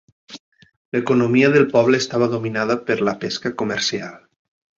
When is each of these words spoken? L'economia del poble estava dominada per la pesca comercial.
L'economia 0.95 1.51
del 1.55 1.67
poble 1.75 1.99
estava 2.05 2.31
dominada 2.33 2.79
per 2.89 2.97
la 3.11 3.15
pesca 3.27 3.53
comercial. 3.63 4.19